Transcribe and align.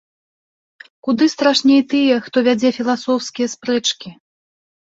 Куды 1.07 1.27
страшней 1.33 1.81
тыя, 1.93 2.15
хто 2.29 2.37
вядзе 2.47 2.69
філасофскія 2.81 3.47
спрэчкі. 3.55 4.09